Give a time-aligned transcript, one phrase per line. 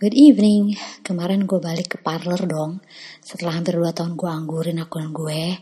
[0.00, 0.80] Good evening.
[1.04, 2.80] Kemarin gue balik ke parlor dong.
[3.20, 5.60] Setelah hampir 2 tahun gue anggurin akun gue,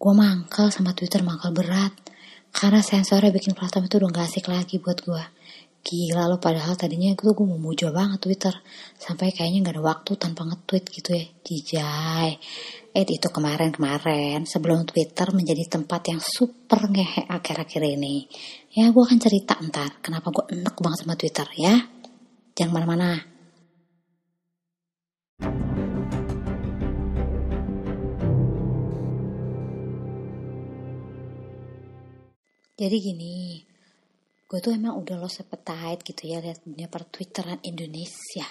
[0.00, 1.92] gue mangkel sama Twitter mangkel berat.
[2.48, 5.24] Karena sensornya bikin platform itu udah gak asik lagi buat gue.
[5.84, 8.56] Gila lo padahal tadinya gue tuh gue mau mujo banget Twitter.
[8.96, 11.24] Sampai kayaknya gak ada waktu tanpa nge-tweet gitu ya.
[11.44, 12.30] Jijai.
[12.96, 18.24] Eh itu kemarin-kemarin sebelum Twitter menjadi tempat yang super ngehe akhir-akhir ini.
[18.72, 21.76] Ya gue akan cerita ntar kenapa gue enek banget sama Twitter ya.
[22.56, 23.20] Jangan mana-mana.
[32.74, 33.62] Jadi gini,
[34.54, 38.46] gue tuh emang udah lost appetite gitu ya lihat dunia per Twitteran Indonesia.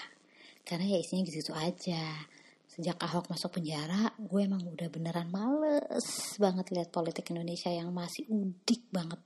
[0.60, 2.28] Karena ya isinya gitu, -gitu aja.
[2.68, 6.04] Sejak Ahok masuk penjara, gue emang udah beneran males
[6.36, 9.16] banget lihat politik Indonesia yang masih udik banget.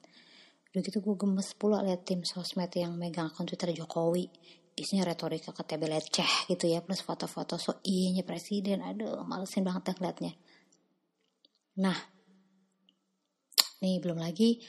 [0.70, 4.30] Udah gitu gue gemes pula lihat tim sosmed yang megang akun Twitter Jokowi.
[4.78, 8.86] Isinya retorika KTB leceh gitu ya, plus foto-foto so inya presiden.
[8.86, 10.32] Aduh, malesin banget deh liatnya.
[11.82, 11.98] Nah,
[13.82, 14.62] nih belum lagi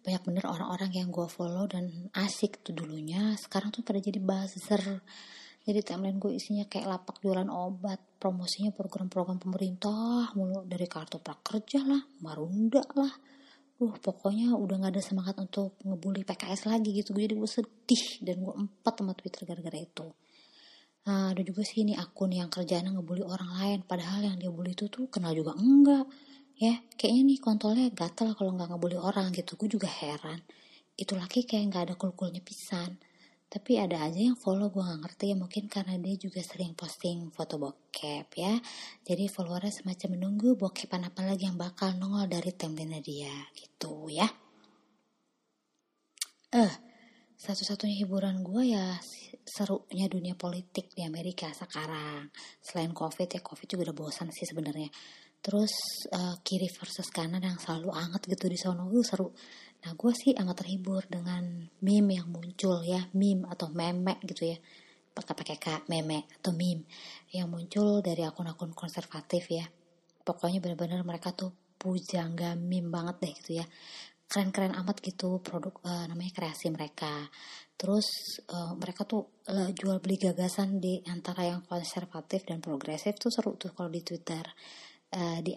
[0.00, 3.36] banyak bener orang-orang yang gue follow dan asik tuh dulunya.
[3.36, 5.04] Sekarang tuh pada jadi buzzer.
[5.60, 10.64] Jadi timeline gue isinya kayak lapak jualan obat promosinya program-program pemerintah mulu.
[10.64, 13.12] Dari kartu prakerja lah marunda lah.
[13.80, 17.12] Uh pokoknya udah gak ada semangat untuk ngebully PKS lagi gitu.
[17.12, 20.08] Jadi gue sedih dan gue empat sama Twitter gara-gara itu.
[21.00, 24.76] Nah, ada juga sih ini akun yang kerjanya ngebully orang lain, padahal yang dia bully
[24.76, 26.04] itu tuh kenal juga enggak
[26.60, 29.56] ya kayaknya nih kontolnya gatel kalau nggak ngebully orang gitu.
[29.56, 30.44] Gue juga heran.
[30.92, 33.00] Itu laki kayak nggak ada kul-kulnya pisan.
[33.50, 35.24] Tapi ada aja yang follow gue nggak ngerti.
[35.32, 38.60] Ya mungkin karena dia juga sering posting foto bokep ya.
[39.08, 44.28] Jadi followernya semacam menunggu bokepan apa lagi yang bakal nongol dari timeline dia gitu ya.
[46.52, 46.72] Eh
[47.40, 49.00] satu-satunya hiburan gue ya
[49.48, 52.28] serunya dunia politik di Amerika sekarang.
[52.60, 54.92] Selain covid ya covid juga udah bosan sih sebenarnya
[55.40, 55.72] terus
[56.12, 59.32] uh, kiri versus kanan yang selalu anget gitu di sono uh, seru.
[59.80, 64.58] Nah gue sih amat terhibur dengan meme yang muncul ya meme atau meme gitu ya.
[65.10, 66.84] Pakai pakai kak meme atau meme
[67.32, 69.64] yang muncul dari akun-akun konservatif ya.
[70.20, 73.66] Pokoknya benar-benar mereka tuh pujangga meme banget deh gitu ya.
[74.30, 77.26] Keren-keren amat gitu produk uh, namanya kreasi mereka.
[77.80, 78.06] Terus
[78.52, 83.56] uh, mereka tuh uh, jual beli gagasan di antara yang konservatif dan progresif tuh seru
[83.56, 84.44] tuh kalau di Twitter
[85.14, 85.52] uh, di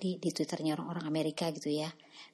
[0.00, 1.88] di, di twitternya orang-orang Amerika gitu ya.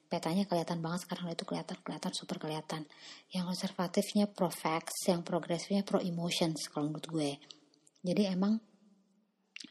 [0.05, 2.85] Petanya kelihatan banget sekarang itu kelihatan kelihatan super kelihatan.
[3.31, 7.31] Yang konservatifnya pro facts yang progresifnya pro emotions kalau menurut gue.
[8.05, 8.61] Jadi emang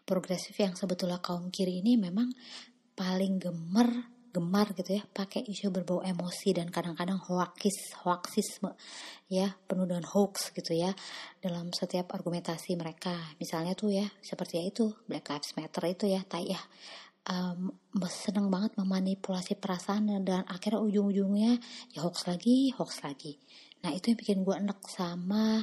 [0.03, 2.33] progresif yang sebetulnya kaum kiri ini memang
[2.95, 8.75] paling gemer gemar gitu ya pakai isu berbau emosi dan kadang-kadang hoaxis hoaxisme
[9.31, 10.91] ya penuh dengan hoax gitu ya
[11.39, 13.15] dalam setiap argumentasi mereka.
[13.39, 16.61] Misalnya tuh ya seperti ya itu Black Lives Matter itu ya tai ya
[17.31, 17.71] um,
[18.11, 21.63] seneng banget memanipulasi perasaan dan, dan akhirnya ujung-ujungnya
[21.95, 23.39] ya hoax lagi hoax lagi.
[23.87, 25.63] Nah itu yang bikin gue enek sama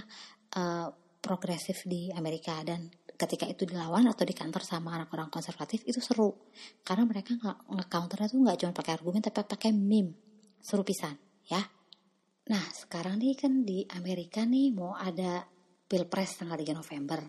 [0.56, 0.88] uh,
[1.22, 2.90] progresif di Amerika dan
[3.22, 6.34] ketika itu dilawan atau di kantor sama orang-orang konservatif itu seru.
[6.82, 10.18] Karena mereka nggak nge-counternya tuh nggak cuma pakai argumen tapi pakai meme.
[10.58, 11.14] Seru pisan
[11.46, 11.62] ya.
[12.50, 15.46] Nah sekarang nih kan di Amerika nih mau ada
[15.86, 17.20] pilpres tanggal 3 November.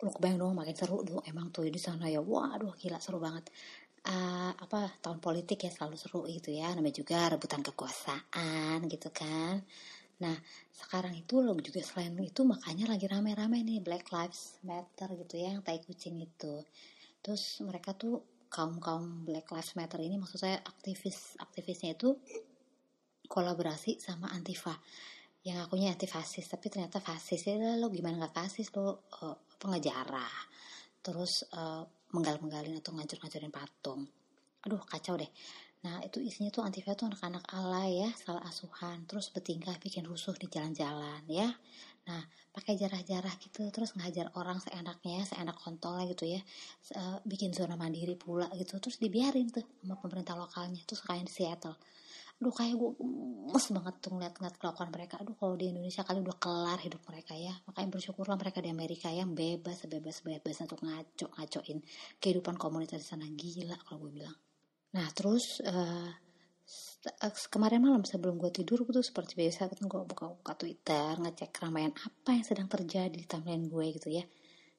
[0.00, 3.52] Lu kebayang dong makin seru dong emang tuh di sana ya waduh gila seru banget.
[4.06, 6.72] Uh, apa tahun politik ya selalu seru gitu ya.
[6.72, 9.60] Namanya juga rebutan kekuasaan gitu kan
[10.16, 10.36] Nah,
[10.72, 15.52] sekarang itu lo juga selain itu makanya lagi rame-rame nih Black Lives Matter gitu ya,
[15.52, 16.64] yang tai kucing itu.
[17.20, 22.16] Terus mereka tuh kaum-kaum Black Lives Matter ini maksud saya aktivis aktivisnya itu
[23.28, 24.72] kolaborasi sama Antifa.
[25.46, 30.34] Yang akunya anti fasis tapi ternyata fasis ya lo gimana nggak fasis lo uh, pengejarah
[30.98, 34.02] terus uh, menggal-menggalin atau ngancur-ngancurin patung.
[34.66, 35.30] Aduh kacau deh
[35.86, 40.34] Nah itu isinya tuh antifa tuh anak-anak alay ya, salah asuhan, terus bertingkah bikin rusuh
[40.34, 41.46] di jalan-jalan ya.
[42.10, 46.42] Nah pakai jarah-jarah gitu, terus ngajar orang seenaknya, seenak kontolnya gitu ya,
[46.98, 51.32] uh, bikin zona mandiri pula gitu, terus dibiarin tuh sama pemerintah lokalnya, terus kayak di
[51.32, 51.78] Seattle.
[52.42, 55.14] Aduh kayak gue gemes banget tuh ngeliat-ngeliat kelakuan mereka.
[55.22, 57.54] Aduh kalau di Indonesia kali udah kelar hidup mereka ya.
[57.64, 61.80] Makanya bersyukurlah mereka di Amerika yang bebas, bebas, bebas untuk ngaco, ngacoin
[62.20, 63.24] kehidupan komunitas di sana.
[63.24, 64.36] Gila kalau gue bilang.
[64.96, 66.08] Nah terus uh,
[67.52, 71.92] kemarin malam sebelum gue tidur gue tuh seperti biasa kan gue buka-buka Twitter ngecek keramaian
[71.92, 74.24] apa yang sedang terjadi di timeline gue gitu ya.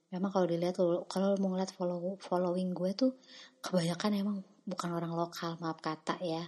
[0.10, 0.75] Memang kalau dilihat
[1.06, 3.14] kalau mau ngeliat follow following gue tuh
[3.62, 6.42] kebanyakan emang bukan orang lokal maaf kata ya.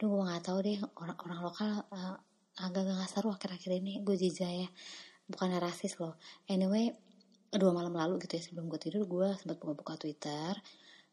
[0.00, 2.16] Duh gue gak tahu deh orang-orang lokal uh,
[2.56, 4.68] agak-agak seru akhir-akhir ini gue jijak ya.
[5.28, 6.16] Bukan rasis loh.
[6.48, 6.96] Anyway
[7.50, 10.54] dua malam lalu gitu ya sebelum gue tidur gue sempat buka-buka Twitter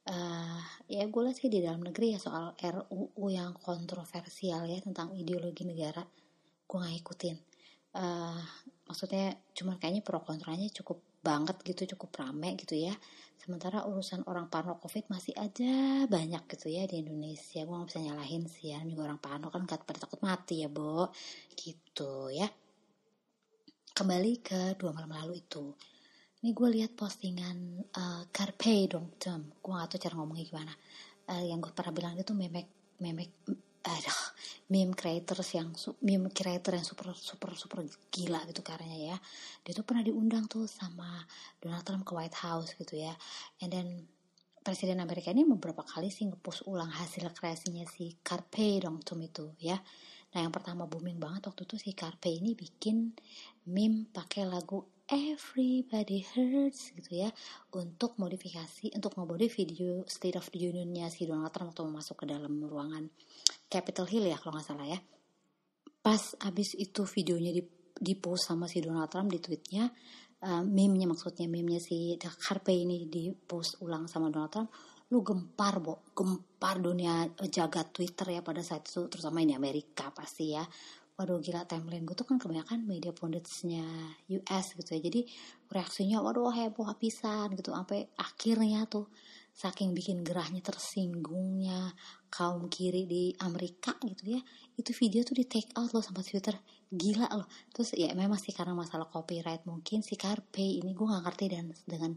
[0.08, 5.12] uh, ya gue lihat sih di dalam negeri ya soal RUU yang kontroversial ya tentang
[5.14, 6.04] ideologi negara
[6.68, 7.36] gue gak ikutin.
[7.96, 8.40] Uh,
[8.88, 12.96] maksudnya cuma kayaknya pro kontranya cukup banget gitu cukup rame gitu ya.
[13.40, 17.64] Sementara urusan orang parno covid masih aja banyak gitu ya di Indonesia.
[17.64, 20.70] Gue gak bisa nyalahin sih ya juga orang parno kan gak pada takut mati ya
[20.72, 21.08] bo.
[21.56, 22.48] Gitu ya.
[23.98, 25.74] Kembali ke dua malam lalu itu
[26.42, 30.74] ini gue lihat postingan uh, Carpe dong jam gue gak tahu cara ngomongnya gimana.
[31.28, 32.68] Uh, yang gue pernah bilang itu memek
[33.02, 33.30] memek
[33.88, 34.22] aduh
[34.68, 35.72] meme creators yang
[36.04, 39.18] meme creator yang super super super gila gitu karyanya ya.
[39.64, 41.24] Dia tuh pernah diundang tuh sama
[41.64, 43.16] Donald Trump ke White House gitu ya.
[43.64, 43.88] And then
[44.60, 49.56] Presiden Amerika ini beberapa kali sih ngepost ulang hasil kreasinya si Carpe dong Tom itu
[49.64, 49.80] ya.
[50.36, 53.16] Nah yang pertama booming banget waktu itu si Carpe ini bikin
[53.72, 57.32] meme pakai lagu Everybody Hurts gitu ya
[57.72, 62.26] untuk modifikasi untuk ngebody video State of the Union-nya si Donald Trump waktu masuk ke
[62.28, 63.08] dalam ruangan
[63.72, 65.00] Capitol Hill ya kalau nggak salah ya.
[66.04, 67.64] Pas abis itu videonya di,
[67.96, 69.88] di post sama si Donald Trump di tweetnya
[70.44, 74.70] uh, meme-nya maksudnya meme-nya si Harpe ini di post ulang sama Donald Trump
[75.08, 76.04] lu gempar bo.
[76.12, 80.68] Gempar dunia jagat Twitter ya pada saat itu terutama ini Amerika pasti ya
[81.18, 83.84] waduh gila timeline gue tuh kan kebanyakan media punditsnya
[84.30, 85.02] US gitu ya.
[85.02, 85.26] Jadi
[85.66, 87.74] reaksinya waduh heboh habisan gitu.
[87.74, 89.10] Sampai akhirnya tuh
[89.58, 91.90] saking bikin gerahnya tersinggungnya
[92.30, 94.42] kaum kiri di Amerika gitu ya
[94.78, 96.54] itu video tuh di take out loh sama Twitter.
[96.94, 97.50] Gila loh.
[97.74, 101.74] Terus ya memang sih karena masalah copyright mungkin si Carpe ini gue gak ngerti dan
[101.90, 102.14] dengan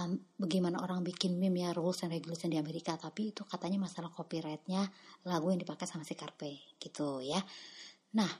[0.00, 2.96] um, bagaimana orang bikin meme ya rules and regulation di Amerika.
[2.96, 4.88] Tapi itu katanya masalah copyrightnya
[5.28, 7.44] lagu yang dipakai sama si Carpe gitu ya
[8.12, 8.30] Nah,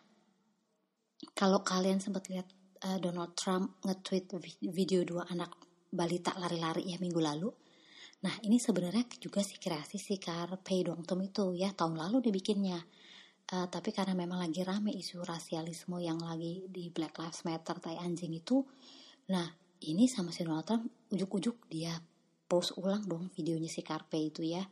[1.32, 2.48] kalau kalian sempat lihat
[2.84, 4.28] uh, Donald Trump nge-tweet
[4.68, 5.52] video dua anak
[5.92, 7.48] balita lari-lari ya minggu lalu.
[8.22, 12.78] Nah, ini sebenarnya juga sih kreasi si Carpe Dongtum itu ya tahun lalu dibikinnya.
[13.52, 17.98] Uh, tapi karena memang lagi rame isu rasialisme yang lagi di Black Lives Matter tai
[17.98, 18.64] anjing itu,
[19.28, 19.44] nah
[19.82, 21.92] ini sama si Donald Trump ujuk-ujuk dia
[22.46, 24.62] post ulang dong videonya si Carpe itu ya.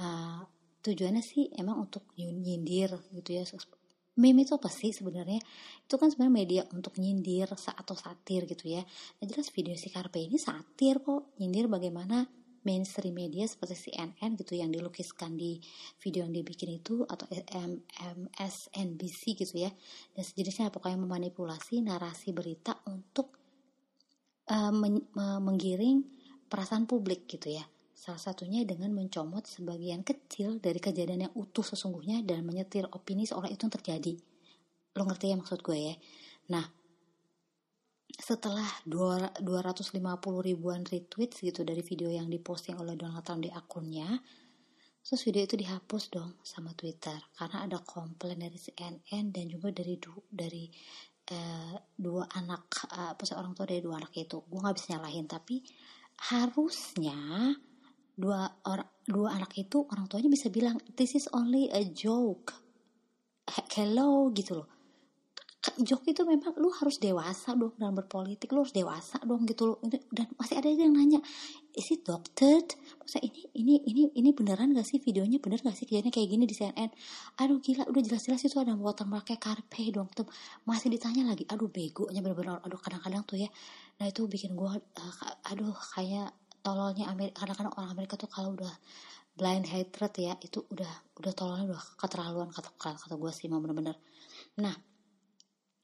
[0.00, 0.42] Uh,
[0.80, 3.44] tujuannya sih emang untuk nyindir gitu ya
[4.16, 5.40] meme itu apa sih sebenarnya?
[5.84, 8.82] Itu kan sebenarnya media untuk nyindir atau satir gitu ya.
[9.20, 11.36] Nah jelas video si Carpe ini satir kok.
[11.40, 12.24] Nyindir bagaimana
[12.66, 15.62] mainstream media seperti CNN gitu yang dilukiskan di
[16.02, 19.70] video yang dibikin itu atau MSNBC gitu ya.
[20.10, 23.36] Dan sejenisnya pokoknya memanipulasi narasi berita untuk
[24.50, 26.02] uh, men menggiring
[26.46, 27.66] perasaan publik gitu ya
[27.96, 33.48] Salah satunya dengan mencomot sebagian kecil dari kejadian yang utuh sesungguhnya dan menyetir opini seolah
[33.48, 34.14] itu yang terjadi.
[34.92, 35.96] Lo ngerti ya maksud gue ya?
[36.52, 36.68] Nah,
[38.12, 39.96] setelah 250
[40.44, 44.12] ribuan retweet gitu dari video yang diposting oleh Donald Trump di akunnya,
[45.00, 49.96] terus video itu dihapus dong sama Twitter karena ada komplain dari CNN dan juga dari
[50.28, 50.68] dari
[51.32, 54.44] uh, dua anak uh, orang tua dari dua anak itu.
[54.44, 55.64] Gue nggak bisa nyalahin tapi
[56.28, 57.56] harusnya
[58.16, 62.56] dua orang dua anak itu orang tuanya bisa bilang this is only a joke.
[63.76, 64.68] Hello gitu loh.
[65.82, 69.78] Joke itu memang lu harus dewasa dong dalam berpolitik lu harus dewasa dong gitu loh.
[69.84, 71.18] Dan masih ada yang nanya
[71.74, 72.78] is it doctored?
[73.18, 75.02] Ini ini ini ini beneran gak sih?
[75.02, 76.90] Videonya bener gak sih kejadiannya kayak gini di CNN
[77.42, 80.26] aduh gila udah jelas-jelas itu ada watermarknya karpe dong tuh
[80.64, 83.50] masih ditanya lagi aduh bego nya bener-bener aduh kadang-kadang tuh ya.
[84.00, 86.30] Nah itu bikin gua uh, aduh kayak
[86.66, 88.74] tololnya Amerika kadang-kadang orang Amerika tuh kalau udah
[89.38, 90.90] blind hatred ya itu udah
[91.22, 93.94] udah tololnya udah keterlaluan kata kata gue sih mau bener-bener.
[94.58, 94.74] Nah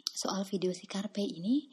[0.03, 1.71] soal video si Carpe ini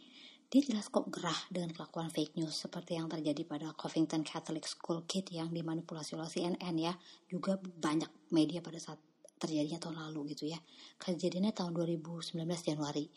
[0.50, 5.06] dia jelas kok gerah dengan kelakuan fake news seperti yang terjadi pada Covington Catholic School
[5.06, 6.94] Kid yang dimanipulasi oleh CNN ya.
[7.26, 8.98] Juga banyak media pada saat
[9.38, 10.58] terjadinya tahun lalu gitu ya.
[11.02, 13.10] Kejadiannya tahun 2019 Januari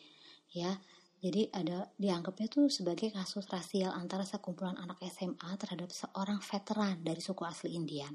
[0.53, 0.77] ya
[1.23, 7.23] jadi ada dianggapnya tuh sebagai kasus rasial antara sekumpulan anak SMA terhadap seorang veteran dari
[7.23, 8.11] suku asli Indian.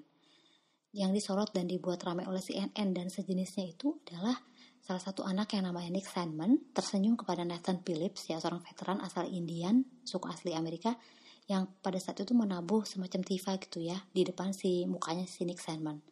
[0.92, 4.36] Yang disorot dan dibuat ramai oleh CNN dan sejenisnya itu adalah
[4.84, 9.24] salah satu anak yang namanya Nick Sandman tersenyum kepada Nathan Phillips, ya seorang veteran asal
[9.32, 11.00] Indian, suku asli Amerika,
[11.48, 15.64] yang pada saat itu menabuh semacam tifa gitu ya di depan si mukanya si Nick
[15.64, 16.04] Sandman.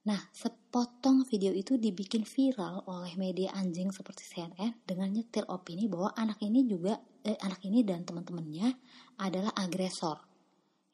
[0.00, 6.16] Nah, sepotong video itu dibikin viral oleh media anjing seperti CNN dengan nyetir opini bahwa
[6.16, 8.80] anak ini juga eh, anak ini dan teman-temannya
[9.20, 10.28] adalah agresor.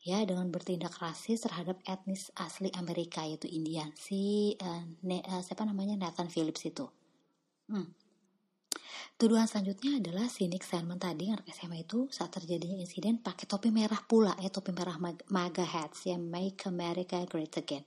[0.07, 5.67] ya dengan bertindak rasis terhadap etnis asli Amerika yaitu Indian si uh, ne, uh, siapa
[5.67, 6.87] namanya Nathan Phillips itu.
[7.67, 7.91] Hmm.
[9.19, 13.75] Tuduhan selanjutnya adalah si Nick Sandman tadi anak SMA itu saat terjadinya insiden pakai topi
[13.75, 14.95] merah pula ya topi merah
[15.27, 17.83] MAGA hats ya Make America Great Again.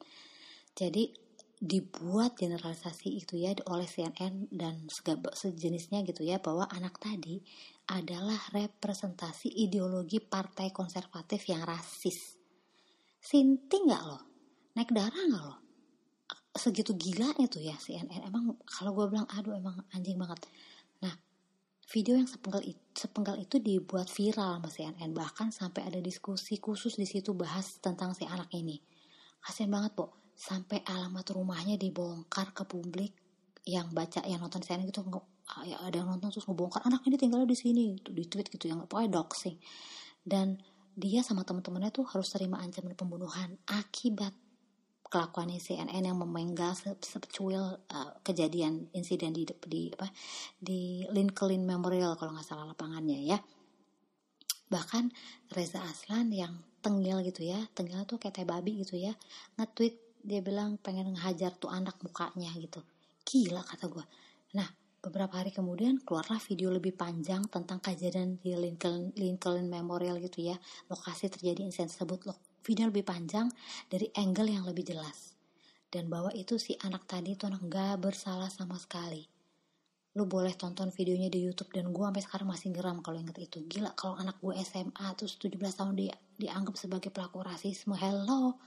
[0.80, 1.12] Jadi
[1.60, 4.88] dibuat generalisasi itu ya oleh CNN dan
[5.36, 7.44] sejenisnya gitu ya bahwa anak tadi
[7.92, 12.40] adalah representasi ideologi partai konservatif yang rasis.
[13.20, 14.20] Sinting nggak lo?
[14.80, 15.56] Naik darah nggak lo?
[16.56, 18.24] Segitu gila itu ya CNN.
[18.24, 20.48] Emang kalau gue bilang aduh emang anjing banget.
[21.04, 21.12] Nah
[21.92, 26.96] video yang sepenggal itu, sepenggal itu dibuat viral sama CNN bahkan sampai ada diskusi khusus
[26.96, 28.80] di situ bahas tentang si anak ini.
[29.44, 33.12] Kasian banget po, sampai alamat rumahnya dibongkar ke publik
[33.68, 35.04] yang baca yang nonton CNN gitu
[35.50, 38.54] Ah, ya ada yang nonton terus ngebongkar anak ini tinggal di sini itu di tweet
[38.54, 39.58] gitu yang pokoknya doxing
[40.22, 40.62] dan
[40.94, 44.30] dia sama teman-temannya tuh harus terima ancaman pembunuhan akibat
[45.10, 50.14] kelakuan CNN yang memenggal sepecuil uh, kejadian insiden di, di apa
[50.62, 53.42] di Lincoln Memorial kalau nggak salah lapangannya ya.
[54.70, 55.10] Bahkan
[55.50, 59.18] Reza Aslan yang tengil gitu ya tengil tuh kayak babi gitu ya
[59.58, 62.84] nge-tweet dia bilang pengen ngehajar tuh anak mukanya gitu.
[63.24, 64.06] Gila kata gue
[64.50, 64.66] nah
[65.00, 70.60] beberapa hari kemudian keluarlah video lebih panjang tentang kejadian di Lincoln, Lincoln Memorial gitu ya.
[70.92, 72.28] Lokasi terjadi insiden tersebut.
[72.68, 73.48] Video lebih panjang
[73.88, 75.40] dari angle yang lebih jelas.
[75.90, 79.24] Dan bahwa itu si anak tadi itu anak gak bersalah sama sekali.
[80.20, 83.64] Lu boleh tonton videonya di YouTube dan gue sampai sekarang masih geram kalau inget itu.
[83.64, 87.96] Gila kalau anak gue SMA terus 17 tahun dia dianggap sebagai pelaku rasisme.
[87.96, 88.60] Hello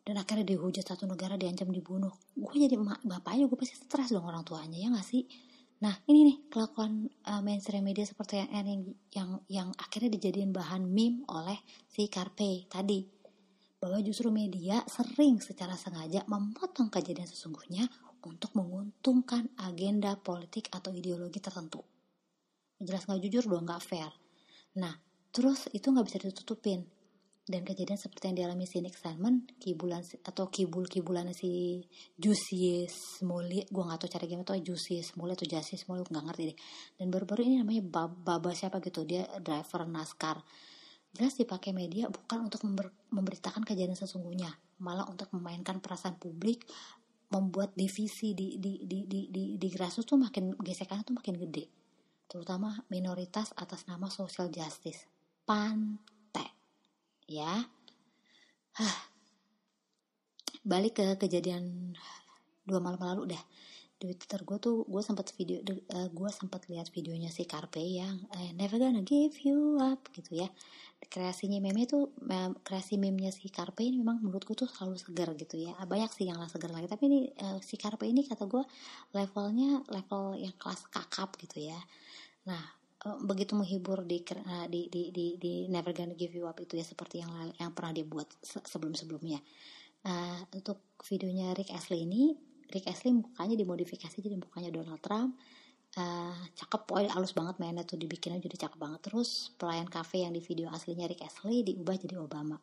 [0.00, 4.42] dan akhirnya dihujat satu negara diancam dibunuh gue jadi bapaknya gue pasti stres dong orang
[4.42, 5.24] tuanya ya gak sih
[5.80, 8.82] Nah, ini nih kelakuan uh, mainstream media seperti yang, yang
[9.16, 11.56] yang yang akhirnya dijadiin bahan meme oleh
[11.88, 13.00] si Carpe tadi.
[13.80, 17.88] Bahwa justru media sering secara sengaja memotong kejadian sesungguhnya
[18.28, 21.80] untuk menguntungkan agenda politik atau ideologi tertentu.
[22.76, 24.12] Jelas nggak jujur dong, nggak fair.
[24.76, 24.92] Nah,
[25.32, 26.84] terus itu nggak bisa ditutupin
[27.50, 31.82] dan kejadian seperti yang dialami si Nick Simon kibulan atau kibul kibulan si
[32.14, 36.42] Jusius Smollett gue nggak tahu cara gimana tuh Jusius Smollett atau Justice Smollett nggak ngerti
[36.54, 36.58] deh.
[36.94, 40.38] Dan baru-baru ini namanya Baba siapa gitu dia driver NASCAR.
[41.10, 46.62] Jelas dipakai media bukan untuk member, memberitakan kejadian sesungguhnya malah untuk memainkan perasaan publik
[47.34, 51.66] membuat divisi di di di di di, di grassroots tuh makin gesekannya tuh makin gede.
[52.30, 55.10] Terutama minoritas atas nama social justice.
[55.42, 55.98] Pan
[57.30, 57.70] ya.
[58.74, 58.96] Hah.
[60.66, 61.94] Balik ke kejadian
[62.66, 63.42] dua malam lalu dah.
[64.00, 67.84] Di Twitter gue tuh gue sempat video uh, eh, gue sempat lihat videonya si Carpe
[67.84, 70.48] yang uh, Never Gonna Give You Up gitu ya.
[71.00, 72.12] Kreasinya meme itu
[72.60, 75.72] kreasi meme-nya si Carpe ini memang menurutku tuh selalu segar gitu ya.
[75.84, 78.64] Banyak sih yang lah segar lagi tapi ini uh, si Carpe ini kata gue
[79.16, 81.80] levelnya level yang kelas kakap gitu ya.
[82.48, 86.76] Nah, begitu menghibur di, uh, di di di di Never Gonna Give You Up itu
[86.76, 89.40] ya seperti yang yang pernah dia buat se sebelum sebelumnya.
[90.04, 92.36] Uh, untuk videonya Rick Astley ini,
[92.72, 95.36] Rick Astley mukanya dimodifikasi jadi mukanya Donald Trump.
[95.90, 100.30] Uh, cakep pokoknya halus banget mainnya tuh dibikinnya jadi cakep banget terus pelayan cafe yang
[100.30, 102.62] di video aslinya Rick Astley diubah jadi Obama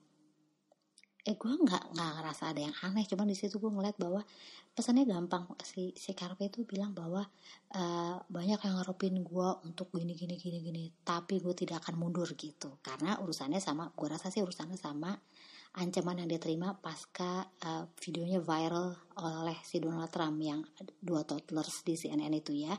[1.28, 4.24] eh gue nggak nggak ngerasa ada yang aneh cuman di situ gue ngeliat bahwa
[4.78, 5.50] pesannya gampang.
[5.66, 7.26] Si si Carpe itu bilang bahwa
[7.74, 12.30] uh, banyak yang ngarepin gue untuk gini gini gini gini tapi gue tidak akan mundur
[12.38, 12.78] gitu.
[12.86, 15.18] Karena urusannya sama gue rasa sih urusannya sama.
[15.78, 20.62] Ancaman yang dia terima pasca uh, videonya viral oleh si Donald Trump yang
[21.02, 22.74] dua toddlers di CNN itu ya.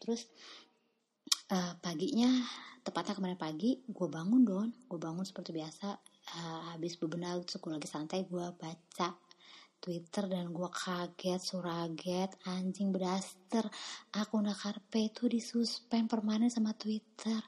[0.00, 0.26] Terus
[1.52, 2.32] uh, paginya
[2.80, 7.70] tepatnya kemarin pagi gue bangun dong gue bangun seperti biasa uh, habis bebenah terus gue
[7.70, 9.08] lagi santai gue baca
[9.76, 13.62] Twitter dan gue kaget, suraget, anjing berdaster.
[14.18, 17.38] Akun Karpe itu disuspend permanen sama Twitter.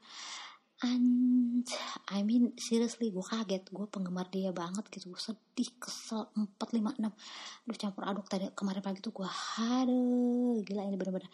[0.79, 1.75] Anj,
[2.15, 7.03] I mean seriously gue kaget, gue penggemar dia banget gitu, gue sedih, kesel, 4, 5,
[7.03, 9.27] 6 Aduh campur aduk tadi kemarin pagi tuh gue,
[9.59, 11.27] aduh gila ini bener-bener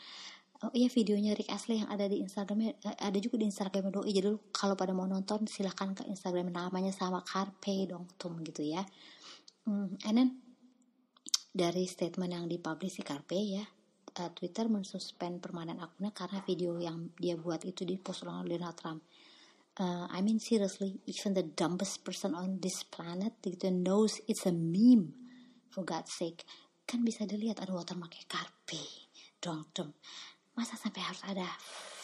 [0.65, 4.11] oh iya videonya Rick Astley yang ada di Instagramnya eh, ada juga di Instagram Doi.
[4.17, 6.49] Jadi kalau pada mau nonton silahkan ke Instagram.
[6.49, 8.81] Namanya sama Carpe dong tum gitu ya.
[9.69, 10.29] Hmm, and then
[11.53, 13.65] dari statement yang dipublish si Carpe ya
[14.19, 18.77] uh, Twitter mensuspend permanen akunnya karena video yang dia buat itu di post oleh Donald
[18.79, 19.01] Trump.
[19.75, 24.55] Uh, I mean seriously even the dumbest person on this planet gitu knows it's a
[24.55, 25.13] meme
[25.69, 26.47] for God's sake.
[26.87, 29.05] Kan bisa dilihat ada watermarknya Carpe
[29.45, 29.93] dong dong
[30.55, 31.47] masa sampai harus ada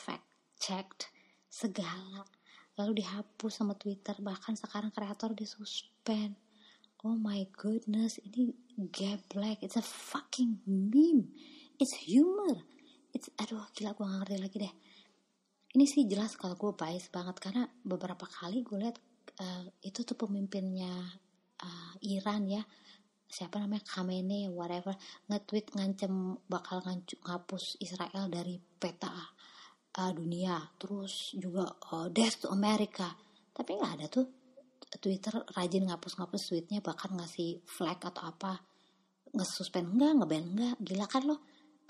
[0.04, 0.26] fact
[0.59, 1.11] checked
[1.50, 2.26] segala.
[2.78, 4.14] Lalu dihapus sama Twitter.
[4.19, 6.38] Bahkan sekarang kreator disuspend.
[7.00, 8.52] Oh my goodness ini
[8.92, 9.64] gap black.
[9.64, 11.33] It's a fucking meme.
[11.80, 12.66] It's humor.
[13.11, 14.75] It's aduh gila gue gak ngerti lagi deh.
[15.71, 17.37] Ini sih jelas kalau gue bias banget.
[17.40, 18.97] Karena beberapa kali gue lihat
[19.40, 20.92] uh, itu tuh pemimpinnya
[21.62, 22.62] uh, Iran ya
[23.31, 24.99] siapa namanya Khamenei whatever
[25.31, 29.15] nge-tweet ngancem bakal ngapus Israel dari peta
[29.97, 30.59] uh, dunia.
[30.77, 33.07] Terus juga uh, death to America.
[33.55, 34.27] Tapi nggak ada tuh
[34.99, 38.59] Twitter rajin ngapus-ngapus tweetnya bahkan ngasih flag atau apa.
[39.31, 41.37] Nge-suspend enggak nge-ban enggak gila kan lo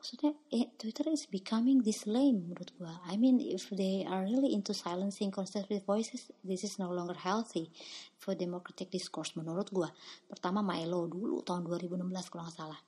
[0.00, 3.04] maksudnya eh, Twitter is becoming this lame menurut gua.
[3.04, 7.68] I mean if they are really into silencing conservative voices this is no longer healthy
[8.16, 9.92] for democratic discourse menurut gua.
[10.24, 12.80] Pertama Milo dulu tahun 2016 kalau nggak salah.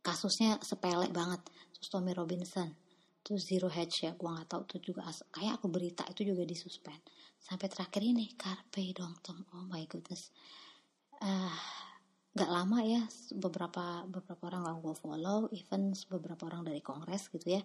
[0.00, 1.44] Kasusnya sepele banget.
[1.76, 2.72] Terus Tommy Robinson
[3.20, 7.04] terus Zero Hedge ya gua nggak tahu itu juga kayak aku berita itu juga disuspend.
[7.36, 10.32] Sampai terakhir ini Carpe dong Tom oh my goodness.
[11.20, 11.52] Uh,
[12.30, 13.02] nggak lama ya
[13.34, 17.62] beberapa beberapa orang yang gue follow even beberapa orang dari kongres gitu ya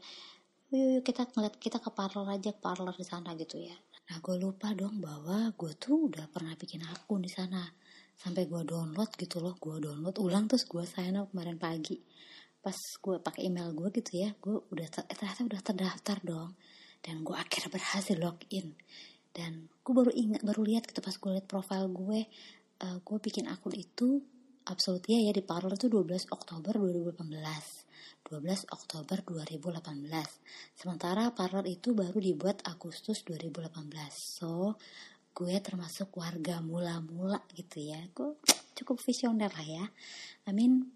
[0.74, 3.76] yuk, yuk kita ngeliat kita ke parlor aja ke parlor di sana gitu ya.
[4.10, 7.62] Nah gue lupa dong bahwa gue tuh udah pernah bikin akun di sana
[8.16, 12.02] sampai gue download gitu loh gue download ulang terus gue sign up kemarin pagi.
[12.62, 16.58] Pas gue pakai email gue gitu ya gue udah ter, ternyata udah terdaftar dong
[17.06, 18.74] dan gue akhirnya berhasil login.
[19.36, 22.20] Dan gue baru ingat baru lihat gitu pas gue liat profile gue
[22.82, 24.22] uh, gue bikin akun itu
[24.66, 27.22] Absolut ya di Parler itu 12 Oktober 2018.
[28.26, 30.10] 12 Oktober 2018.
[30.74, 33.70] Sementara Parler itu baru dibuat Agustus 2018.
[34.42, 34.74] So,
[35.38, 38.02] gue termasuk warga mula-mula gitu ya.
[38.10, 38.42] Gue
[38.74, 39.86] cukup visioner lah ya.
[40.50, 40.90] I mean,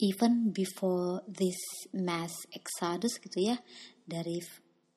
[0.00, 1.60] even before this
[1.92, 3.60] mass exodus gitu ya,
[4.08, 4.40] dari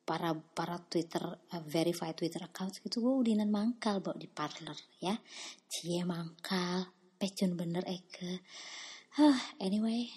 [0.06, 5.18] para para Twitter uh, verified Twitter accounts gitu gue udinan mangkal bawa di parlor ya
[5.66, 8.44] cie mangkal pecun bener Eke.
[9.16, 10.08] Huh, anyway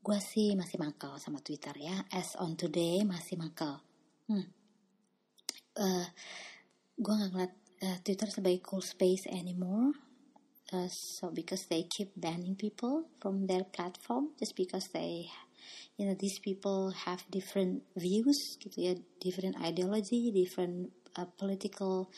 [0.00, 2.00] gue sih masih mangkal sama Twitter ya.
[2.08, 3.84] As on today masih mangkal.
[4.30, 4.48] Hmm.
[5.76, 6.06] uh,
[7.00, 9.96] gue gak ngeliat uh, Twitter sebagai cool space anymore.
[10.70, 15.26] Uh, so because they keep banning people from their platform just because they
[15.98, 18.94] you know these people have different views gitu ya.
[19.18, 22.08] Different ideology different uh, political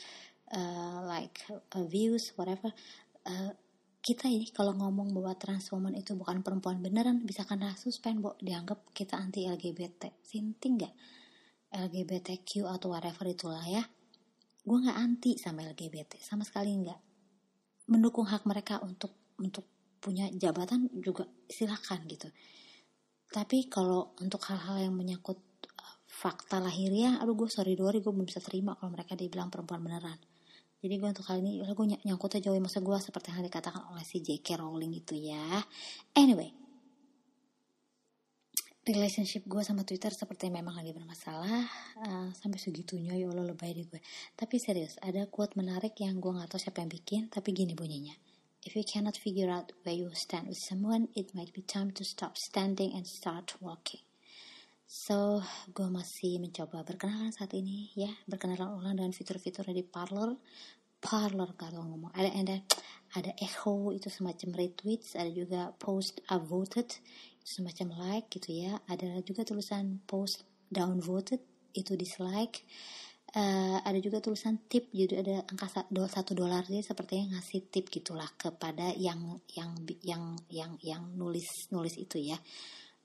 [0.52, 2.76] uh, like uh, views whatever.
[3.24, 3.56] Uh,
[4.02, 8.34] kita ini kalau ngomong bahwa trans woman itu bukan perempuan beneran bisa kena suspend bu
[8.42, 10.90] dianggap kita anti LGBT sinting gak
[11.70, 13.86] LGBTQ atau whatever itulah ya.
[14.62, 17.00] Gue nggak anti sama LGBT sama sekali nggak.
[17.88, 19.64] Mendukung hak mereka untuk untuk
[20.02, 22.28] punya jabatan juga silakan gitu.
[23.32, 25.40] Tapi kalau untuk hal-hal yang menyangkut
[25.78, 29.80] uh, fakta lahiriah aduh gue sorry dori gue belum bisa terima kalau mereka dibilang perempuan
[29.80, 30.20] beneran
[30.82, 34.02] jadi gue untuk kali ini gue ny nyangkutnya jauh masa gue seperti yang dikatakan oleh
[34.02, 34.58] si J.K.
[34.58, 35.62] Rowling itu ya.
[36.18, 36.50] Anyway.
[38.82, 41.62] Relationship gue sama Twitter seperti memang lagi bermasalah
[42.02, 44.02] uh, sampai segitunya ya Allah lebay di gue.
[44.34, 48.18] Tapi serius ada quote menarik yang gue nggak tahu siapa yang bikin tapi gini bunyinya.
[48.66, 52.02] If you cannot figure out where you stand with someone it might be time to
[52.02, 54.02] stop standing and start walking
[54.92, 55.40] So,
[55.72, 60.36] gue masih mencoba berkenalan saat ini ya, berkenalan ulang dengan fitur-fitur di Parler.
[61.00, 62.12] Parler kalau ngomong.
[62.12, 62.56] Ada ada
[63.16, 66.92] ada echo itu semacam retweets, ada juga post upvoted
[67.40, 68.76] itu semacam like gitu ya.
[68.84, 71.40] Ada juga tulisan post downvoted
[71.72, 72.60] itu dislike.
[73.32, 78.28] Uh, ada juga tulisan tip jadi ada angka satu dolar dia sepertinya ngasih tip gitulah
[78.36, 79.72] kepada yang yang
[80.04, 82.36] yang yang yang nulis nulis itu ya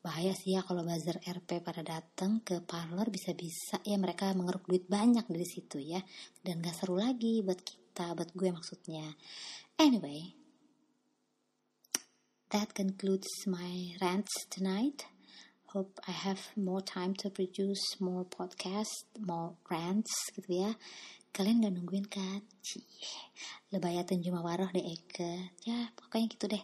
[0.01, 4.85] bahaya sih ya kalau buzzer RP pada datang ke parlor bisa-bisa ya mereka mengeruk duit
[4.87, 5.99] banyak dari situ ya.
[6.39, 9.17] Dan gak seru lagi buat kita buat gue maksudnya.
[9.81, 10.37] Anyway
[12.53, 15.03] that concludes my rants tonight.
[15.75, 20.71] Hope I have more time to produce more podcast more rants gitu ya.
[21.35, 22.41] Kalian gak nungguin kan?
[23.75, 25.51] Lebayatan cuma waroh deh Eke.
[25.67, 26.63] Ya pokoknya gitu deh